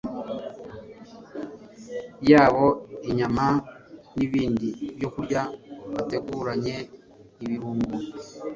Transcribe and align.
yabo 2.29 2.65
inyama 3.09 3.45
nibindi 4.17 4.67
byokurya 4.95 5.41
bateguranye 5.95 6.75
ibirungo 7.43 7.95